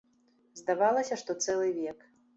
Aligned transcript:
Здавалася, 0.61 1.19
што 1.25 1.37
цэлы 1.45 1.71
век. 1.79 2.07